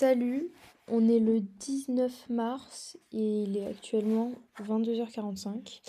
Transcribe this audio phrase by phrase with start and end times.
[0.00, 0.52] Salut,
[0.86, 4.30] on est le 19 mars et il est actuellement
[4.60, 5.80] 22h45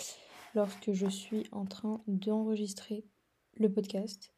[0.56, 3.04] lorsque je suis en train d'enregistrer
[3.54, 4.34] le podcast.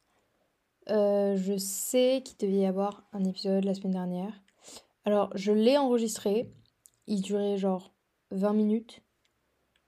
[0.91, 4.43] Euh, je sais qu'il devait y avoir un épisode la semaine dernière.
[5.05, 6.53] Alors, je l'ai enregistré.
[7.07, 7.95] Il durait genre
[8.29, 9.01] 20 minutes.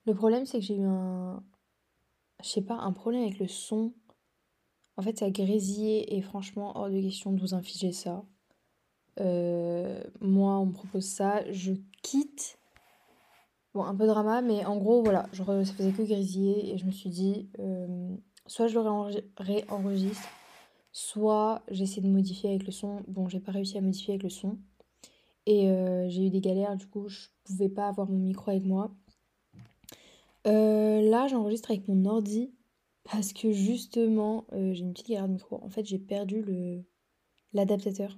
[0.07, 1.43] Le problème, c'est que j'ai eu un.
[2.41, 3.93] Je sais pas, un problème avec le son.
[4.97, 8.25] En fait, ça grésillait et franchement, hors de question de vous infliger ça.
[9.19, 12.57] Euh, moi, on me propose ça, je quitte.
[13.73, 16.85] Bon, un peu drama, mais en gros, voilà, je ça faisait que grésiller et je
[16.85, 18.15] me suis dit, euh,
[18.47, 18.81] soit je le
[19.37, 20.29] réenregistre,
[20.93, 23.03] soit j'essaie de modifier avec le son.
[23.07, 24.57] Bon, j'ai pas réussi à modifier avec le son.
[25.45, 28.63] Et euh, j'ai eu des galères, du coup, je pouvais pas avoir mon micro avec
[28.63, 28.91] moi.
[30.45, 32.51] là, j'enregistre avec mon ordi
[33.03, 35.59] parce que justement, j'ai une petite galère de micro.
[35.63, 36.83] En fait, j'ai perdu le
[37.53, 38.17] l'adaptateur.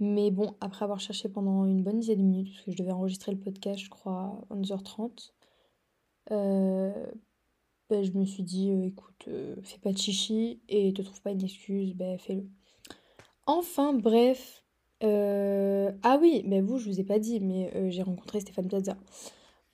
[0.00, 2.92] Mais bon, après avoir cherché pendant une bonne dizaine de minutes, parce que je devais
[2.92, 5.32] enregistrer le podcast, je crois, à 11h30,
[6.30, 7.06] euh,
[7.90, 11.20] ben, je me suis dit, euh, écoute, euh, fais pas de chichi et te trouve
[11.22, 12.48] pas une excuse, ben fais-le.
[13.46, 14.64] Enfin, bref.
[15.02, 18.96] ah oui, ben vous, je vous ai pas dit, mais j'ai rencontré Stéphane Plaza.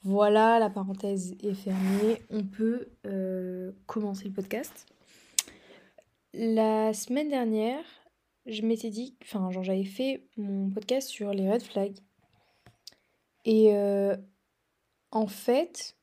[0.03, 2.21] Voilà, la parenthèse est fermée.
[2.31, 2.89] On peut
[3.87, 4.87] commencer le podcast.
[6.35, 7.85] La semaine dernière,
[8.51, 11.99] je m'étais dit, enfin, genre, j'avais fait mon podcast sur les red flags.
[13.45, 14.17] Et euh,
[15.11, 15.97] en fait,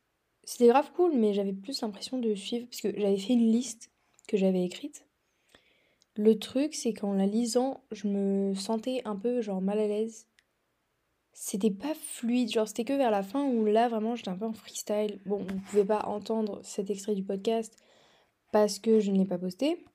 [0.44, 3.92] c'était grave cool, mais j'avais plus l'impression de suivre, parce que j'avais fait une liste
[4.28, 5.06] que j'avais écrite.
[6.16, 10.25] Le truc, c'est qu'en la lisant, je me sentais un peu, genre, mal à l'aise.
[11.34, 14.45] C'était pas fluide, genre, c'était que vers la fin où là, vraiment, j'étais un peu
[14.45, 15.20] en freestyle.
[15.25, 17.78] Bon, vous pouvez pas entendre cet extrait du podcast
[18.52, 19.86] parce que je ne l'ai pas posté.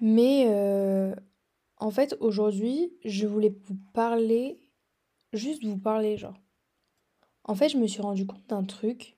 [0.00, 1.14] Mais euh,
[1.78, 4.60] en fait, aujourd'hui, je voulais vous parler,
[5.32, 6.38] juste vous parler, genre.
[7.44, 9.16] En fait, je me suis rendu compte d'un truc,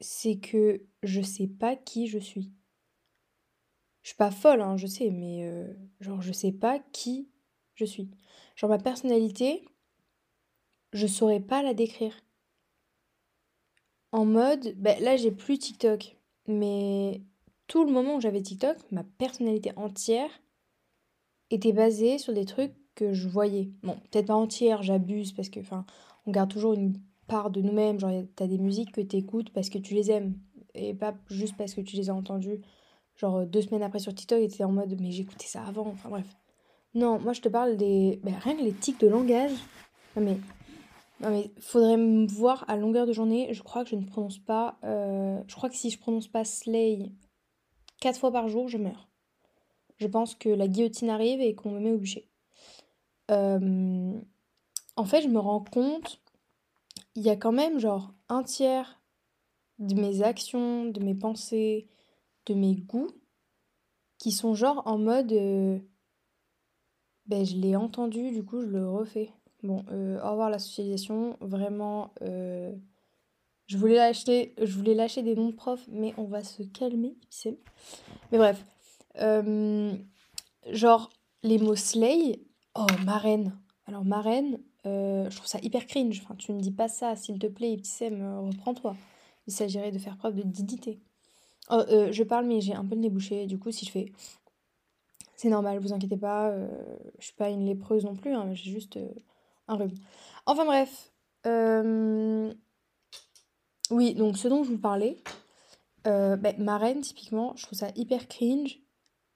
[0.00, 2.52] c'est que je sais pas qui je suis.
[4.02, 7.30] Je suis pas folle, hein, je sais, mais euh, genre, je sais pas qui
[7.74, 8.10] je suis.
[8.56, 9.64] Genre, ma personnalité,
[10.92, 12.14] je saurais pas la décrire.
[14.12, 16.16] En mode, ben là, j'ai plus TikTok,
[16.46, 17.22] mais
[17.66, 20.30] tout le moment où j'avais TikTok, ma personnalité entière
[21.50, 23.70] était basée sur des trucs que je voyais.
[23.82, 25.84] Bon, peut-être pas entière, j'abuse parce que, enfin,
[26.26, 27.98] on garde toujours une part de nous-mêmes.
[27.98, 30.34] Genre, t'as des musiques que t'écoutes parce que tu les aimes
[30.74, 32.60] et pas juste parce que tu les as entendues.
[33.16, 35.86] Genre, deux semaines après sur TikTok, et en mode, mais j'écoutais ça avant.
[35.86, 36.26] Enfin, bref.
[36.94, 38.20] Non, moi, je te parle des.
[38.24, 39.52] Ben, rien que les tics de langage.
[40.16, 40.38] Non, mais.
[41.20, 43.48] Non, mais faudrait me voir à longueur de journée.
[43.52, 44.78] Je crois que je ne prononce pas.
[44.82, 47.12] Euh, je crois que si je prononce pas Slay
[48.04, 49.08] quatre fois par jour, je meurs.
[49.96, 52.28] Je pense que la guillotine arrive et qu'on me met au bûcher.
[53.30, 54.12] Euh,
[54.96, 56.20] en fait, je me rends compte,
[57.14, 59.00] il y a quand même genre un tiers
[59.78, 61.88] de mes actions, de mes pensées,
[62.44, 63.10] de mes goûts
[64.18, 65.78] qui sont genre en mode euh,
[67.24, 69.30] ben je l'ai entendu, du coup je le refais.
[69.62, 72.12] Bon, euh, au revoir la socialisation, vraiment
[73.66, 77.16] je voulais lâcher, des noms de profs, mais on va se calmer,
[78.30, 78.64] Mais bref.
[79.20, 79.96] Euh,
[80.70, 81.10] genre,
[81.42, 82.40] les mots slay.
[82.74, 83.56] Oh, marraine.
[83.86, 86.20] Alors, marraine, euh, je trouve ça hyper cringe.
[86.22, 88.96] Enfin, tu ne dis pas ça, s'il te plaît, Ipsem, euh, reprends-toi.
[89.46, 91.00] Il s'agirait de faire preuve de dignité.
[91.70, 93.46] Oh, je parle, mais j'ai un peu le nez bouché.
[93.46, 94.12] Du coup, si je fais.
[95.36, 96.54] C'est normal, vous inquiétez pas.
[97.18, 98.98] je suis pas une lépreuse non plus, hein, j'ai juste
[99.68, 99.94] un rhume.
[100.46, 101.10] Enfin, bref.
[103.90, 105.22] Oui, donc ce dont je vous parlais,
[106.04, 108.80] bah, marraine, typiquement, je trouve ça hyper cringe.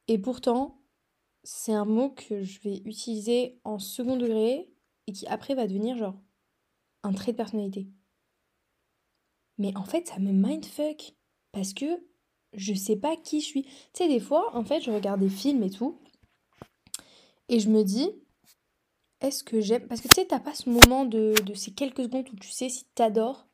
[0.08, 0.80] Et pourtant,
[1.44, 4.70] c'est un mot que je vais utiliser en second degré
[5.06, 6.16] et qui après va devenir genre
[7.02, 7.88] un trait de personnalité.
[9.58, 11.14] Mais en fait, ça me mindfuck
[11.52, 11.86] parce que
[12.52, 13.62] je sais pas qui je suis.
[13.64, 15.98] Tu sais, des fois, en fait, je regarde des films et tout
[17.48, 18.10] et je me dis,
[19.20, 19.86] est-ce que j'aime?
[19.88, 22.50] Parce que tu sais, t'as pas ce moment de, de ces quelques secondes où tu
[22.50, 23.47] sais si t'adores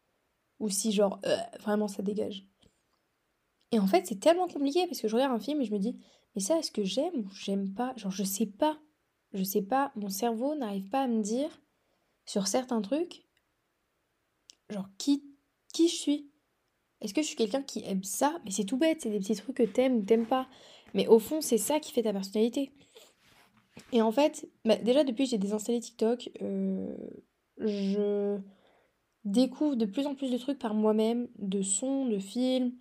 [0.60, 2.46] ou si genre euh, vraiment ça dégage.
[3.72, 5.78] Et en fait, c'est tellement compliqué parce que je regarde un film et je me
[5.78, 5.98] dis,
[6.34, 7.92] mais ça, est-ce que j'aime ou j'aime pas?
[7.96, 8.78] Genre, je sais pas.
[9.32, 9.90] Je sais pas.
[9.96, 11.50] Mon cerveau n'arrive pas à me dire
[12.24, 13.26] sur certains trucs,
[14.70, 15.24] genre, qui,
[15.72, 16.30] qui je suis.
[17.00, 18.38] Est-ce que je suis quelqu'un qui aime ça?
[18.44, 20.48] Mais c'est tout bête, c'est des petits trucs que t'aimes ou t'aimes pas.
[20.94, 22.72] Mais au fond, c'est ça qui fait ta personnalité.
[23.92, 26.96] Et en fait, bah, déjà depuis que j'ai désinstallé TikTok, euh,
[27.58, 28.38] je
[29.24, 32.72] découvre de plus en plus de trucs par moi-même, de sons, de films,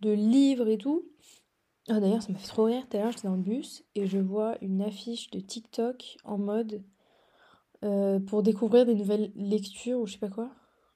[0.00, 1.04] de livres et tout.
[1.88, 2.86] Ah, D'ailleurs, ça m'a fait trop rire.
[2.88, 6.38] Tout à l'heure, j'étais dans le bus et je vois une affiche de TikTok en
[6.38, 6.82] mode
[7.84, 10.50] euh, pour découvrir des nouvelles lectures ou je sais pas quoi.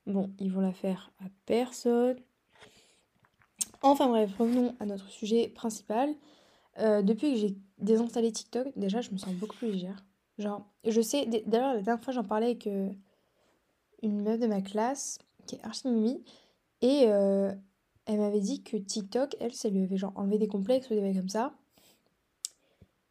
[0.06, 2.16] Bon, ils vont la faire à personne.
[3.82, 6.14] Enfin bref, revenons à notre sujet principal.
[6.78, 10.04] Euh, depuis que j'ai désinstallé TikTok, déjà je me sens beaucoup plus légère.
[10.38, 12.88] Genre, je sais, d'ailleurs la dernière fois j'en parlais avec euh,
[14.02, 15.88] une meuf de ma classe qui est archi
[16.80, 17.52] et euh,
[18.06, 21.00] elle m'avait dit que TikTok, elle, ça lui avait genre enlevé des complexes ou des
[21.00, 21.54] trucs comme ça.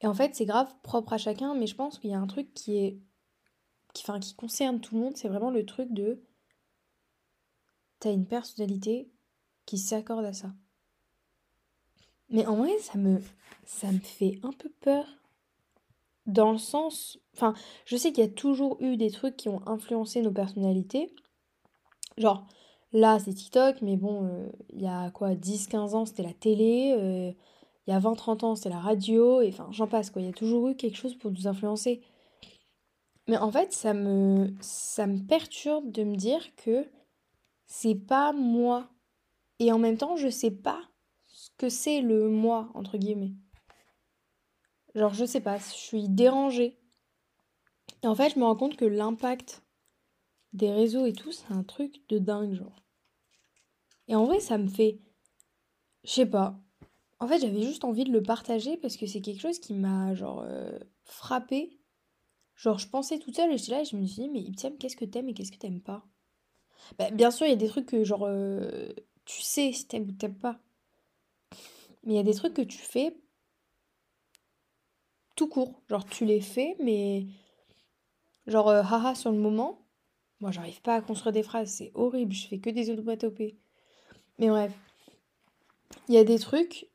[0.01, 2.27] Et en fait, c'est grave propre à chacun, mais je pense qu'il y a un
[2.27, 2.99] truc qui est.
[3.93, 6.21] Qui, qui concerne tout le monde, c'est vraiment le truc de.
[7.99, 9.11] T'as une personnalité
[9.65, 10.53] qui s'accorde à ça.
[12.29, 13.21] Mais en vrai, ça me,
[13.65, 15.05] ça me fait un peu peur.
[16.27, 17.17] Dans le sens.
[17.33, 17.53] Enfin,
[17.85, 21.13] je sais qu'il y a toujours eu des trucs qui ont influencé nos personnalités.
[22.17, 22.45] Genre,
[22.91, 26.95] là, c'est TikTok, mais bon, euh, il y a quoi, 10-15 ans, c'était la télé.
[26.97, 27.31] Euh,
[27.87, 29.41] il y a 20-30 ans, c'était la radio.
[29.41, 30.21] Et enfin, j'en passe, quoi.
[30.21, 32.01] Il y a toujours eu quelque chose pour nous influencer.
[33.27, 36.87] Mais en fait, ça me, ça me perturbe de me dire que
[37.65, 38.89] c'est pas moi.
[39.59, 40.81] Et en même temps, je sais pas
[41.27, 43.33] ce que c'est le moi, entre guillemets.
[44.97, 46.75] Genre, je sais pas, je suis dérangée.
[48.01, 49.61] Et en fait, je me rends compte que l'impact
[50.53, 52.83] des réseaux et tout, c'est un truc de dingue, genre.
[54.07, 54.99] Et en vrai, ça me fait.
[56.03, 56.59] Je sais pas.
[57.19, 60.15] En fait, j'avais juste envie de le partager parce que c'est quelque chose qui m'a,
[60.15, 60.79] genre, euh.
[62.55, 64.79] Genre, je pensais toute seule et j'étais là et je me suis dit, mais Iptiam,
[64.79, 66.03] qu'est-ce que t'aimes et qu'est-ce que t'aimes pas?
[66.97, 68.89] Bah, Bien sûr, il y a des trucs que, genre, euh,
[69.25, 70.59] tu sais si t'aimes ou t'aimes pas.
[72.03, 73.15] Mais il y a des trucs que tu fais
[75.37, 75.81] tout court.
[75.89, 77.27] Genre, tu les fais, mais
[78.47, 79.87] genre, euh, haha sur le moment.
[80.41, 83.57] Moi, j'arrive pas à construire des phrases, c'est horrible, je fais que des onomatopées.
[84.37, 84.73] Mais bref,
[86.09, 86.89] il y a des trucs,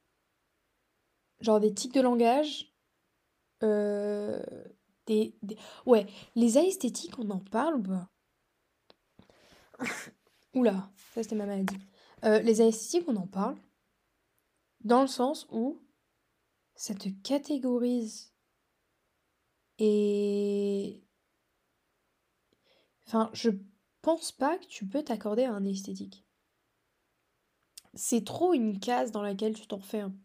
[1.41, 2.73] genre des tics de langage,
[3.62, 4.43] euh,
[5.06, 5.35] des,
[5.87, 6.06] Ouais,
[6.37, 8.11] les esthétiques, on en parle ou pas?
[10.55, 11.79] Oula, ça c'était ma maladie.
[12.25, 13.56] Euh, les esthétiques, on en parle
[14.85, 15.81] dans le sens où
[16.75, 18.31] ça te catégorise
[19.79, 21.03] et
[23.07, 23.51] enfin je
[24.03, 26.25] pense pas que tu peux t'accorder à un esthétique.
[27.95, 30.17] C'est trop une case dans laquelle tu t'enfermes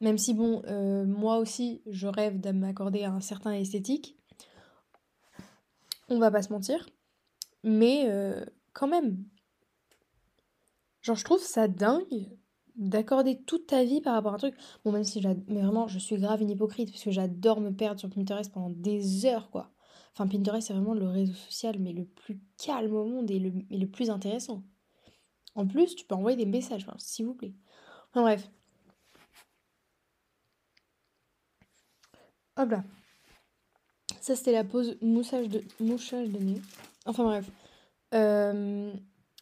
[0.00, 4.16] même si bon euh, moi aussi je rêve de m'accorder à un certain esthétique
[6.08, 6.86] on va pas se mentir
[7.62, 9.24] mais euh, quand même.
[11.02, 12.38] Genre je trouve ça dingue
[12.76, 14.54] d'accorder toute ta vie par rapport à un truc.
[14.84, 17.70] Bon, même si j'adore, mais vraiment, je suis grave une hypocrite parce que j'adore me
[17.70, 19.70] perdre sur Pinterest pendant des heures, quoi.
[20.12, 23.86] Enfin, Pinterest, c'est vraiment le réseau social, mais le plus calme au monde et le,
[23.86, 24.62] plus intéressant.
[25.54, 27.54] En plus, tu peux envoyer des messages, s'il vous plaît.
[28.10, 28.50] Enfin, bref.
[32.56, 32.84] Hop là.
[34.20, 36.60] Ça, c'était la pause moussage de, mouchage de nez.
[37.06, 37.50] Enfin, bref.
[38.14, 38.92] Euh,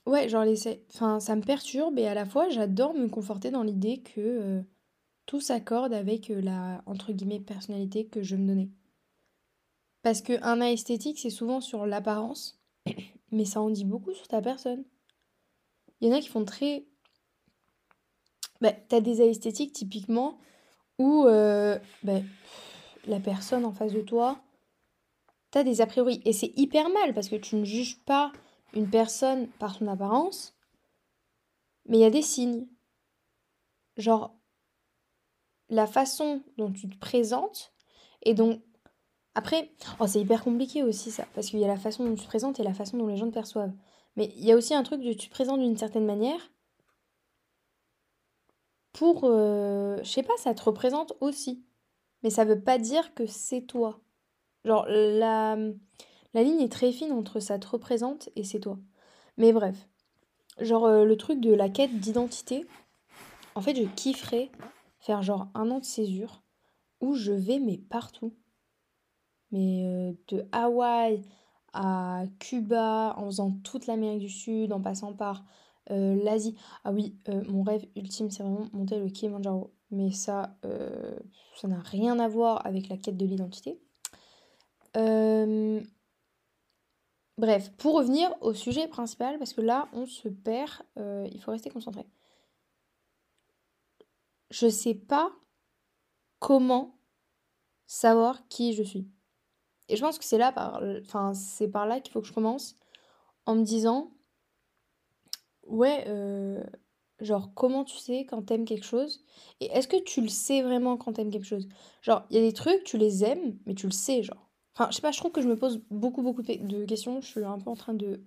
[0.08, 3.62] Ouais, genre les enfin ça me perturbe et à la fois j'adore me conforter dans
[3.62, 4.62] l'idée que euh,
[5.26, 8.70] tout s'accorde avec euh, la entre guillemets personnalité que je me donnais.
[10.02, 12.58] Parce que un esthétique, c'est souvent sur l'apparence,
[13.32, 14.82] mais ça en dit beaucoup sur ta personne.
[16.00, 16.87] Il y en a qui font très
[18.62, 20.38] bah, t'as des esthétiques typiquement
[20.99, 22.20] où euh, bah,
[23.06, 24.41] la personne en face de toi,
[25.50, 26.22] t'as des a priori.
[26.24, 28.32] Et c'est hyper mal parce que tu ne juges pas
[28.75, 30.56] une personne par son apparence,
[31.87, 32.67] mais il y a des signes.
[33.96, 34.34] Genre,
[35.69, 37.72] la façon dont tu te présentes,
[38.22, 38.63] et donc,
[39.34, 42.22] après, oh, c'est hyper compliqué aussi ça, parce qu'il y a la façon dont tu
[42.22, 43.75] te présentes et la façon dont les gens te perçoivent.
[44.17, 46.51] Mais il y a aussi un truc de tu te présentes d'une certaine manière
[48.93, 51.65] pour, euh, je sais pas, ça te représente aussi.
[52.22, 54.01] Mais ça veut pas dire que c'est toi.
[54.65, 55.56] Genre, la,
[56.39, 58.79] la ligne est très fine entre ça te représente et c'est toi.
[59.39, 59.89] Mais bref,
[60.61, 62.65] genre euh, le truc de la quête d'identité,
[63.57, 64.49] en fait je kifferais
[65.01, 66.45] faire genre un an de césure
[67.01, 68.33] où je vais mais partout.
[69.51, 71.23] Mais euh, de Hawaï
[71.73, 75.45] à Cuba, en faisant toute l'Amérique du Sud, en passant par
[75.91, 76.55] euh, l'Asie.
[76.85, 77.17] Ah oui,
[77.49, 79.73] mon rêve ultime c'est vraiment monter le Kilimanjaro.
[79.91, 80.55] Mais ça,
[81.57, 83.81] ça n'a rien à voir avec la quête de l'identité.
[87.39, 91.53] Bref, pour revenir au sujet principal, parce que là, on se perd, euh, il faut
[91.53, 92.05] rester concentré.
[94.51, 95.33] Je sais pas
[96.41, 96.99] comment
[97.87, 99.09] savoir qui je suis.
[99.89, 100.83] Et je pense que c'est là, par,
[101.35, 102.77] c'est par là qu'il faut que je commence,
[103.47, 104.13] en me disant,
[105.69, 106.63] ouais, euh,
[107.21, 109.25] genre, comment tu sais quand t'aimes quelque chose?
[109.61, 111.69] Et est-ce que tu le sais vraiment quand t'aimes quelque chose?
[112.03, 114.47] Genre, il y a des trucs, tu les aimes, mais tu le sais, genre.
[114.79, 117.20] Enfin, je sais pas, je trouve que je me pose beaucoup, beaucoup de questions.
[117.20, 118.20] Je suis un peu en train de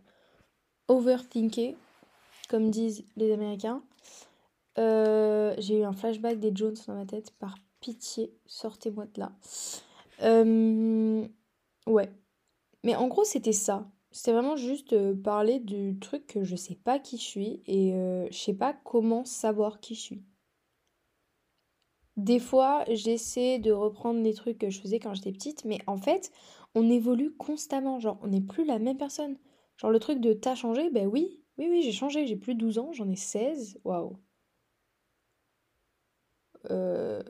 [0.90, 1.76] overthinker,
[2.50, 3.82] comme disent les Américains.
[4.78, 7.32] Euh, j'ai eu un flashback des Jones dans ma tête.
[7.40, 9.32] Par pitié, sortez-moi de là.
[10.24, 11.26] Euh,
[11.88, 12.12] ouais.
[12.84, 13.90] Mais en gros, c'était ça.
[14.12, 17.94] C'était vraiment juste euh, parler du truc que je sais pas qui je suis et
[18.30, 20.24] je sais pas comment savoir qui je suis.
[22.18, 25.98] Des fois, j'essaie de reprendre des trucs que je faisais quand j'étais petite, mais en
[25.98, 26.32] fait,
[26.76, 28.00] on évolue constamment.
[28.00, 29.38] Genre, on n'est plus la même personne.
[29.78, 32.26] Genre, le truc de t'as changé, ben oui, oui, oui, j'ai changé.
[32.28, 33.80] J'ai plus de 12 ans, j'en ai 16.
[33.84, 34.18] Waouh.
[36.70, 37.24] Euh...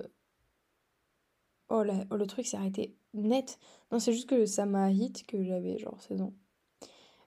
[1.70, 3.60] Oh, là, oh, le truc s'est arrêté net.
[3.92, 6.34] Non, c'est juste que ça m'a hit que j'avais genre 16 ans.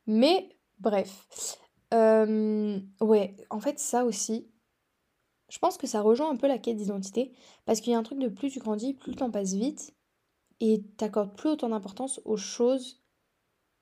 [0.07, 1.27] Mais, bref.
[1.95, 4.49] Euh, ouais, en fait, ça aussi,
[5.55, 7.31] je pense que ça rejoint un peu la quête d'identité,
[7.65, 9.95] parce qu'il y a un truc de plus tu grandis, plus le temps passe vite,
[10.59, 13.05] et t'accordes plus autant d'importance aux choses,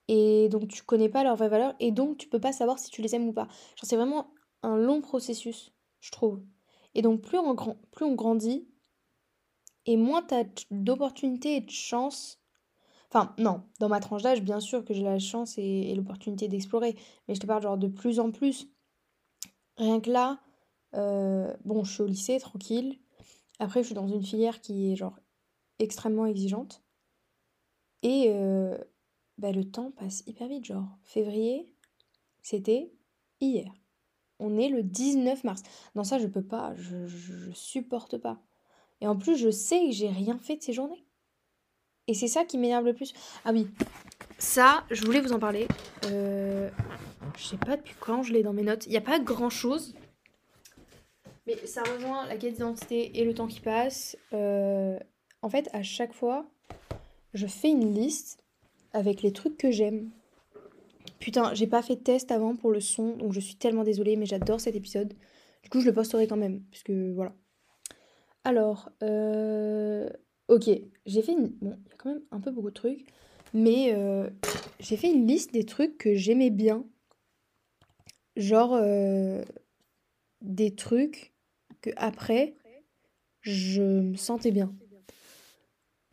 [0.07, 2.91] et donc tu connais pas leur vraie valeur, et donc tu peux pas savoir si
[2.91, 3.49] tu les aimes ou pas.
[3.77, 6.43] Genre c'est vraiment un long processus, je trouve.
[6.95, 8.69] Et donc plus on, grand, plus on grandit,
[9.87, 12.39] et moins t'as d'opportunités et de chances.
[13.09, 16.49] Enfin, non, dans ma tranche d'âge, bien sûr que j'ai la chance et, et l'opportunité
[16.49, 18.69] d'explorer, mais je te parle genre de plus en plus.
[19.79, 20.43] Rien que là,
[20.95, 22.99] euh, bon, je suis au lycée, tranquille.
[23.59, 25.19] Après, je suis dans une filière qui est genre
[25.79, 26.83] extrêmement exigeante.
[28.03, 28.77] Et euh,
[29.39, 30.65] bah, le temps passe hyper vite.
[30.65, 31.73] Genre, février,
[32.43, 32.93] c'était
[33.41, 33.73] hier.
[34.39, 35.63] On est le 19 mars.
[35.95, 36.75] Non, ça, je peux pas.
[36.77, 38.41] Je, je, supporte pas.
[39.01, 41.05] Et en plus, je sais que j'ai rien fait de ces journées.
[42.09, 43.15] Et c'est ça qui m'énerve le plus.
[43.45, 43.69] Ah oui,
[44.39, 45.69] ça, je voulais vous en parler.
[46.07, 46.69] Euh,
[47.37, 48.87] je sais pas depuis quand je l'ai dans mes notes.
[48.87, 49.95] Il n'y a pas grand chose.
[51.47, 54.17] Mais ça rejoint la quête d'identité et le temps qui passe.
[54.33, 54.99] Euh,
[55.43, 56.47] en fait, à chaque fois,
[57.35, 58.45] je fais une liste
[58.93, 60.11] avec les trucs que j'aime.
[61.19, 64.17] Putain, j'ai pas fait de test avant pour le son, donc je suis tellement désolée,
[64.17, 65.15] mais j'adore cet épisode.
[65.63, 67.35] Du coup, je le posterai quand même, parce que voilà.
[68.45, 70.09] Alors, euh,
[70.49, 70.69] ok,
[71.07, 71.49] j'ai fait une...
[71.61, 73.07] Bon, il y a quand même un peu beaucoup de trucs,
[73.53, 74.31] mais euh,
[74.81, 76.85] j'ai fait une liste des trucs que j'aimais bien.
[78.37, 78.81] Genre,
[80.41, 81.32] des trucs
[81.83, 82.55] que après,
[83.43, 84.73] je me sentais bien.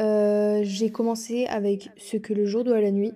[0.02, 3.14] Euh, j'ai commencé avec Ce que le jour doit à la nuit.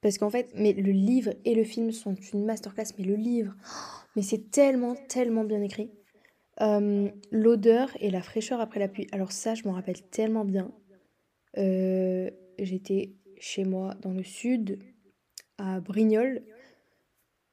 [0.00, 3.54] Parce qu'en fait, mais le livre et le film sont une masterclass, mais le livre,
[4.16, 5.90] mais c'est tellement, tellement bien écrit.
[6.60, 9.08] Euh, l'odeur et la fraîcheur après la pluie.
[9.12, 10.70] Alors ça, je m'en rappelle tellement bien.
[11.56, 14.78] Euh, j'étais chez moi dans le sud,
[15.58, 16.42] à Brignoles.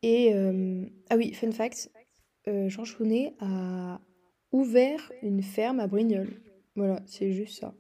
[0.04, 0.34] Et...
[1.12, 1.92] ah oui, fun fact,
[2.48, 4.00] euh, Jean Chounet a
[4.52, 6.34] ouvert une ferme à Brignoles.
[6.76, 7.74] Voilà, c'est juste ça.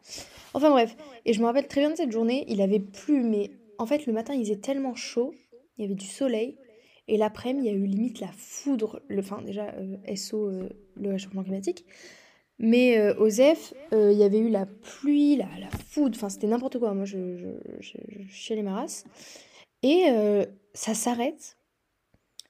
[0.53, 3.51] Enfin bref, et je me rappelle très bien de cette journée, il avait plu, mais
[3.77, 5.34] en fait le matin il faisait tellement chaud,
[5.77, 6.58] il y avait du soleil,
[7.08, 10.70] et l'après-midi il y a eu limite la foudre, le, enfin déjà euh, SO, euh,
[10.96, 11.86] le réchauffement climatique,
[12.60, 13.13] mais euh,
[13.94, 17.38] il y avait eu la pluie, la, la foudre, enfin c'était n'importe quoi, moi je,
[17.38, 17.48] je,
[17.80, 19.03] je, je
[19.84, 20.06] et
[20.74, 21.58] ça s'arrête,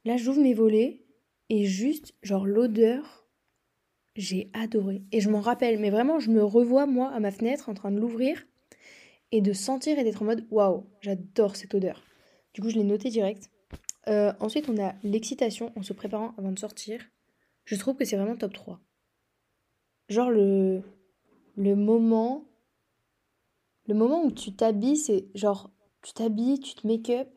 [0.06, 1.02] là j'ouvre mes volets,
[1.52, 3.28] et juste, genre l'odeur,
[4.16, 5.04] j'ai adoré.
[5.12, 7.92] Et je m'en rappelle, mais vraiment, je me revois moi à ma fenêtre en train
[7.92, 8.42] de l'ouvrir
[9.34, 12.02] et de sentir et d'être en mode waouh, j'adore cette odeur.
[12.54, 13.52] Du coup, je l'ai noté direct.
[14.08, 17.02] Euh, ensuite, on a l'excitation en se préparant avant de sortir.
[17.66, 18.80] Je trouve que c'est vraiment top 3.
[20.08, 20.82] Genre le,
[21.58, 22.46] le moment.
[23.88, 25.70] Le moment où tu t'habilles, c'est genre
[26.02, 27.28] tu t'habilles, tu te make-up.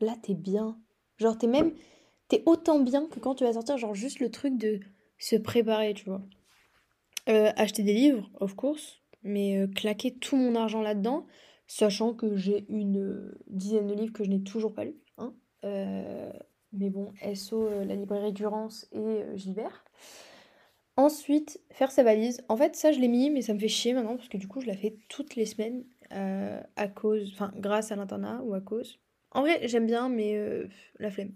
[0.00, 0.80] Là, t'es bien.
[1.18, 1.74] Genre, t'es même
[2.28, 4.80] t'es autant bien que quand tu vas sortir, genre juste le truc de
[5.18, 6.22] se préparer, tu vois.
[7.28, 11.26] Euh, acheter des livres, of course, mais euh, claquer tout mon argent là-dedans,
[11.66, 15.00] sachant que j'ai une euh, dizaine de livres que je n'ai toujours pas lus.
[15.18, 15.32] Hein.
[16.72, 19.84] mais bon, SO, la librairie Durance et Gilbert.
[20.96, 22.44] Ensuite, faire sa valise.
[22.48, 24.46] En fait, ça, je l'ai mis, mais ça me fait chier maintenant, parce que du
[24.46, 28.60] coup, je la fais toutes les semaines à cause, enfin, grâce à l'internat ou à
[28.60, 29.00] cause.
[29.32, 30.38] En vrai, j'aime bien, mais
[30.98, 31.32] la flemme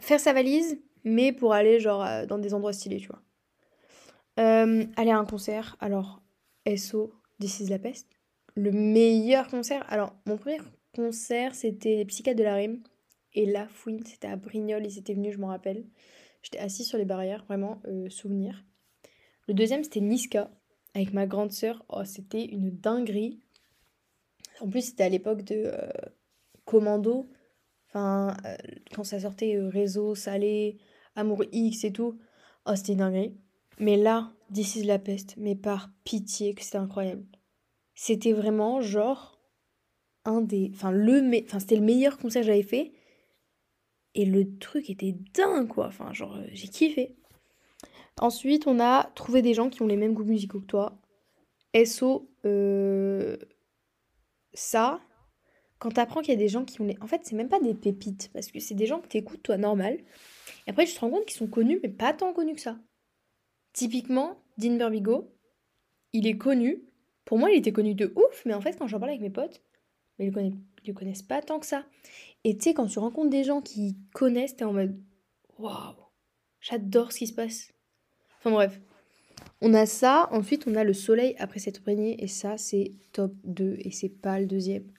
[0.00, 3.22] faire sa valise, mais pour aller genre euh, dans des endroits stylés, tu vois.
[4.38, 6.22] Euh, aller à un concert, alors
[6.76, 8.08] SO, This is la peste.
[8.56, 10.58] Le meilleur concert, alors mon premier
[10.94, 12.82] concert c'était les psychiatres de la rime.
[13.34, 15.84] Et la fouine, c'était à Brignoles, ils étaient venus, je m'en rappelle.
[16.42, 18.64] J'étais assise sur les barrières, vraiment, euh, souvenir.
[19.46, 20.50] Le deuxième c'était Niska,
[20.94, 21.84] avec ma grande sœur.
[21.88, 23.40] Oh, c'était une dinguerie.
[24.60, 25.70] En plus, c'était à l'époque de
[26.64, 27.28] Commando.
[27.88, 28.56] Enfin, euh,
[28.94, 30.78] quand ça sortait euh, Réseau, Salé,
[31.16, 32.18] Amour X et tout,
[32.66, 33.32] oh, c'était dingue.
[33.78, 37.24] Mais là, This is la peste, mais par pitié que c'était incroyable.
[37.94, 39.38] C'était vraiment genre
[40.24, 40.70] un des.
[40.74, 42.92] Enfin, le enfin, c'était le meilleur concert que j'avais fait.
[44.14, 45.86] Et le truc était dingue, quoi.
[45.86, 47.16] Enfin, genre, euh, j'ai kiffé.
[48.20, 50.98] Ensuite, on a trouvé des gens qui ont les mêmes goûts musicaux que toi.
[51.84, 52.30] SO,
[54.54, 55.00] ça,
[55.78, 56.96] quand t'apprends qu'il y a des gens qui ont les...
[57.00, 59.56] En fait, c'est même pas des pépites, parce que c'est des gens que t'écoutes, toi,
[59.56, 59.98] normal.
[60.66, 62.78] Et après, tu te rends compte qu'ils sont connus, mais pas tant connus que ça.
[63.72, 65.30] Typiquement, Dean Burbigo,
[66.12, 66.82] il est connu.
[67.24, 69.30] Pour moi, il était connu de ouf, mais en fait, quand j'en parle avec mes
[69.30, 69.62] potes,
[70.18, 70.50] ils ne
[70.86, 71.84] le connaissent pas tant que ça.
[72.44, 74.98] Et tu sais, quand tu rencontres des gens qui connaissent, t'es en mode
[75.58, 75.94] waouh,
[76.60, 77.72] j'adore ce qui se passe.
[78.38, 78.80] Enfin bref,
[79.60, 80.28] on a ça.
[80.32, 82.22] Ensuite, on a le soleil après cette araignée.
[82.22, 83.76] Et ça, c'est top 2.
[83.80, 84.90] Et c'est pas le deuxième.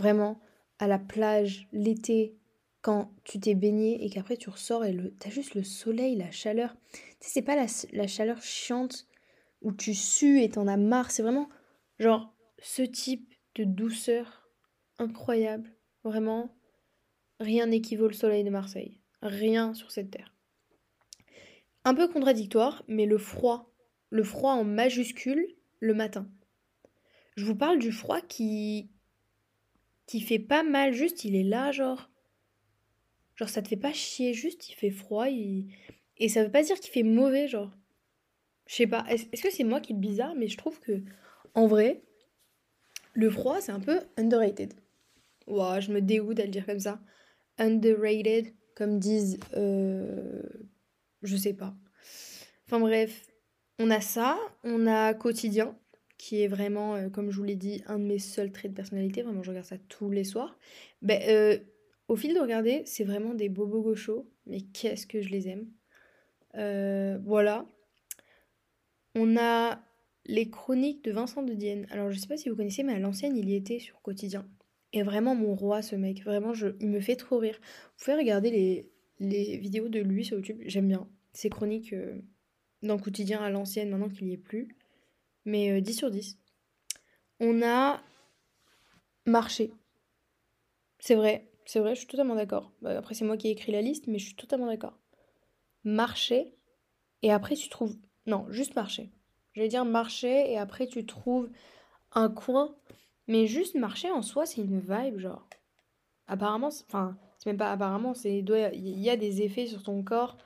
[0.00, 0.40] Vraiment,
[0.78, 2.34] à la plage, l'été,
[2.80, 6.30] quand tu t'es baigné et qu'après tu ressors et le, t'as juste le soleil, la
[6.30, 6.74] chaleur.
[6.92, 9.06] Tu sais, c'est pas la, la, chaleur chiante
[9.60, 11.10] où tu sues et t'en as marre.
[11.10, 11.50] C'est vraiment
[11.98, 14.48] genre ce type de douceur
[14.98, 15.70] incroyable.
[16.02, 16.56] Vraiment,
[17.38, 19.02] rien n'équivaut le soleil de Marseille.
[19.20, 20.34] Rien sur cette terre.
[21.84, 23.70] Un peu contradictoire, mais le froid,
[24.08, 25.46] le froid en majuscule
[25.80, 26.26] le matin.
[27.36, 28.90] Je vous parle du froid qui
[30.10, 32.10] qui fait pas mal, juste il est là, genre
[33.36, 35.26] Genre, ça te fait pas chier, juste il fait froid.
[35.28, 37.70] Et ça veut pas dire qu'il fait mauvais, genre.
[38.66, 39.06] Je sais pas.
[39.08, 41.00] Est-ce que c'est moi qui est bizarre, mais je trouve que,
[41.54, 42.02] en vrai,
[43.14, 44.74] le froid, c'est un peu underrated.
[45.46, 47.00] Ouah, je me dégoûte à le dire comme ça.
[47.58, 49.38] Underrated, comme disent.
[49.54, 50.42] Euh,
[51.22, 51.72] je sais pas.
[52.66, 53.28] Enfin bref,
[53.78, 54.36] on a ça.
[54.64, 55.78] On a quotidien,
[56.20, 58.76] qui est vraiment, euh, comme je vous l'ai dit, un de mes seuls traits de
[58.76, 59.22] personnalité.
[59.22, 60.58] Vraiment, je regarde ça tous les soirs.
[61.00, 61.58] Ben, euh,
[62.08, 65.66] au fil de regarder, c'est vraiment des bobos gauchos, mais qu'est-ce que je les aime.
[66.56, 67.66] Euh, voilà.
[69.14, 69.82] On a
[70.26, 71.86] les chroniques de Vincent de Dienne.
[71.88, 74.46] Alors je sais pas si vous connaissez, mais à l'ancienne, il y était sur Quotidien.
[74.92, 76.22] Et vraiment mon roi, ce mec.
[76.22, 77.58] Vraiment, je, il me fait trop rire.
[77.96, 80.60] Vous pouvez regarder les, les vidéos de lui sur YouTube.
[80.66, 81.08] J'aime bien.
[81.32, 81.94] Ses chroniques
[82.82, 84.68] dans Quotidien à l'ancienne, maintenant qu'il n'y est plus.
[85.44, 86.38] Mais 10 euh, sur 10.
[87.40, 88.00] On a
[89.26, 89.72] Marché.
[90.98, 91.48] C'est vrai.
[91.64, 92.72] C'est vrai, je suis totalement d'accord.
[92.82, 94.98] Bah, après, c'est moi qui ai écrit la liste, mais je suis totalement d'accord.
[95.84, 96.54] Marcher,
[97.22, 97.96] et après tu trouves...
[98.26, 99.10] Non, juste marcher.
[99.54, 101.48] J'allais dire marcher, et après tu trouves
[102.12, 102.74] un coin.
[103.28, 105.46] Mais juste marcher en soi, c'est une vibe, genre.
[106.26, 110.36] Apparemment, enfin, c'est même pas apparemment, c'est il y a des effets sur ton corps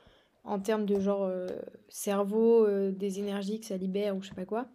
[0.44, 1.48] en termes de genre euh,
[1.88, 4.66] cerveau, euh, des énergies que ça libère ou je sais pas quoi.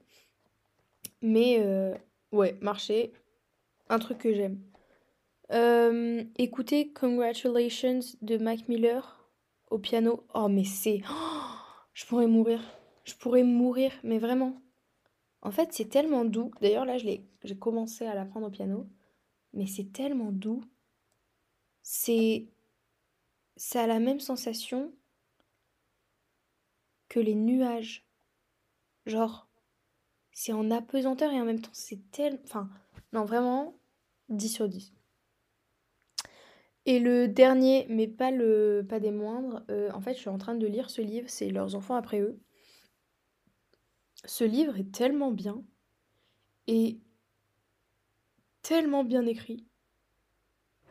[1.21, 1.95] Mais euh,
[2.31, 3.13] ouais, marcher,
[3.89, 4.61] un truc que j'aime.
[5.51, 9.29] Euh, écoutez Congratulations de Mac Miller
[9.69, 10.23] au piano.
[10.33, 11.01] Oh, mais c'est.
[11.93, 12.61] je pourrais mourir.
[13.03, 14.61] Je pourrais mourir, mais vraiment.
[15.41, 16.51] En fait, c'est tellement doux.
[16.61, 17.25] D'ailleurs, là, j'ai
[17.59, 18.87] commencé à l'apprendre au piano.
[19.53, 20.61] Mais c'est tellement doux.
[21.81, 22.47] C'est.
[23.55, 24.93] Ça a la même sensation
[27.09, 28.05] que les nuages.
[29.05, 29.48] Genre,
[30.39, 32.39] c'est en apesanteur et en même temps, c'est tellement.
[32.45, 32.69] Enfin,
[33.11, 33.77] non, vraiment,
[34.29, 34.93] 10 sur 10.
[36.85, 40.37] Et le dernier, mais pas, le, pas des moindres, euh, en fait, je suis en
[40.37, 42.39] train de lire ce livre, c'est Leurs enfants après eux.
[44.23, 45.61] Ce livre est tellement bien
[46.67, 47.01] et
[48.61, 49.65] tellement bien écrit.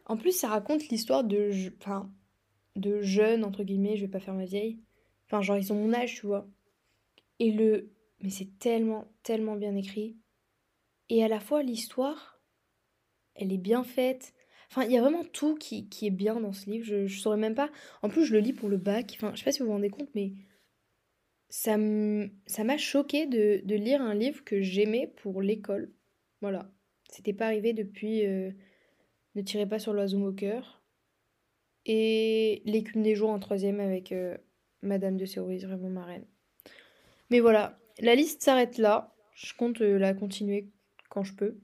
[0.05, 1.51] En plus, ça raconte l'histoire de,
[2.77, 4.79] de jeunes, entre guillemets, je vais pas faire ma vieille.
[5.25, 6.47] Enfin, genre, ils ont mon âge, tu vois.
[7.39, 7.91] Et le.
[8.21, 10.17] Mais c'est tellement, tellement bien écrit.
[11.09, 12.41] Et à la fois, l'histoire,
[13.35, 14.35] elle est bien faite.
[14.71, 16.85] Enfin, il y a vraiment tout qui, est bien dans ce livre.
[16.85, 17.71] Je, je saurais même pas.
[18.03, 19.15] En plus, je le lis pour le bac.
[19.17, 20.33] Enfin, je sais pas si vous vous rendez compte, mais
[21.49, 25.93] ça m'a choqué de, lire un livre que j'aimais pour l'école.
[26.41, 26.71] Voilà.
[27.11, 28.51] C'était pas arrivé depuis euh,
[29.35, 30.83] Ne tirez pas sur l'oiseau moqueur.
[31.87, 34.37] Et L'écume des jours en troisième avec euh,
[34.83, 36.27] Madame de Séoris, vraiment ma reine.
[37.31, 39.15] Mais voilà, la liste s'arrête là.
[39.35, 40.69] Je compte euh, la continuer
[41.11, 41.59] quand je peux.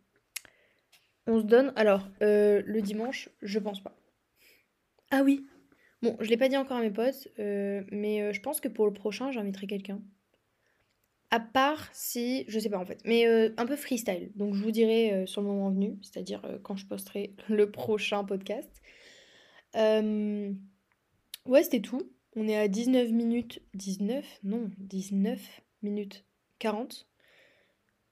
[1.26, 1.72] On se donne.
[1.76, 3.96] Alors, euh, le dimanche, je pense pas.
[5.10, 5.44] Ah oui.
[6.02, 8.84] Bon, je l'ai pas dit encore à mes potes, euh, mais je pense que pour
[8.84, 10.02] le prochain, j'inviterai quelqu'un.
[11.30, 13.24] À part si, je sais pas en fait, mais
[13.56, 14.30] un peu freestyle.
[14.36, 18.70] Donc je vous dirai sur le moment venu, c'est-à-dire quand je posterai le prochain podcast.
[19.74, 20.52] ouais,
[21.62, 22.02] c'était tout.
[22.36, 23.62] On est à 19 minutes.
[23.72, 25.40] 19 Non, 19
[25.84, 26.24] minutes
[26.58, 27.06] 40.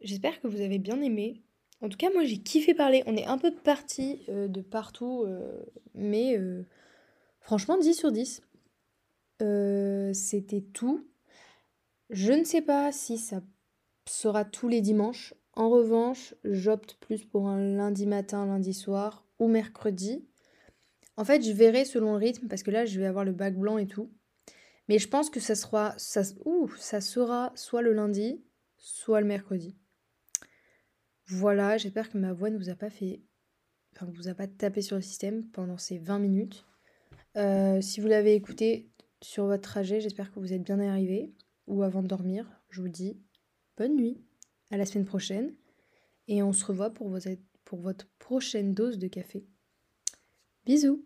[0.00, 1.42] J'espère que vous avez bien aimé.
[1.80, 3.02] En tout cas, moi j'ai kiffé parler.
[3.06, 6.64] On est un peu parti euh, de partout, euh, mais euh,
[7.40, 8.42] franchement 10 sur 10.
[10.14, 11.08] C'était tout.
[12.10, 13.42] Je ne sais pas si ça
[14.08, 15.34] sera tous les dimanches.
[15.54, 20.24] En revanche, j'opte plus pour un lundi matin, lundi soir ou mercredi.
[21.16, 23.56] En fait, je verrai selon le rythme parce que là, je vais avoir le bac
[23.56, 24.10] blanc et tout.
[24.92, 26.22] Mais je pense que ça sera, ça,
[26.76, 28.44] ça sera soit le lundi,
[28.76, 29.74] soit le mercredi.
[31.28, 33.22] Voilà, j'espère que ma voix ne vous a pas fait.
[33.94, 36.66] Enfin, vous a pas tapé sur le système pendant ces 20 minutes.
[37.38, 38.90] Euh, si vous l'avez écouté
[39.22, 41.32] sur votre trajet, j'espère que vous êtes bien arrivé.
[41.68, 43.18] Ou avant de dormir, je vous dis
[43.78, 44.22] bonne nuit.
[44.70, 45.54] À la semaine prochaine.
[46.28, 47.16] Et on se revoit pour,
[47.64, 49.46] pour votre prochaine dose de café.
[50.66, 51.02] Bisous